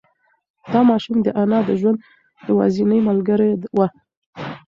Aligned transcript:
دا 0.71 0.79
ماشوم 0.89 1.17
د 1.23 1.27
انا 1.41 1.59
د 1.67 1.69
ژوند 1.79 1.99
یوازینۍ 2.49 2.99
ملګری 3.09 3.49
و. 3.75 3.79